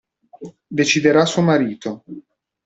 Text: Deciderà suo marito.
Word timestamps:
Deciderà 0.67 1.27
suo 1.27 1.43
marito. 1.43 2.03